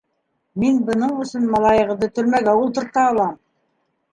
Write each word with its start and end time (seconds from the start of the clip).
Мин 0.61 0.77
бының 0.87 1.11
өсөн 1.25 1.45
малайығыҙҙы 1.57 2.09
төрмәгә 2.17 2.57
ултырта 2.63 3.05
алам! 3.13 3.37